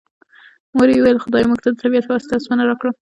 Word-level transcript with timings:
مور 0.75 0.87
یې 0.91 0.99
وویل 1.01 1.23
خدای 1.23 1.43
موږ 1.49 1.59
ته 1.63 1.69
د 1.71 1.75
طبیعت 1.81 2.05
په 2.05 2.13
واسطه 2.13 2.33
اوسپنه 2.35 2.63
راکړه 2.69 2.91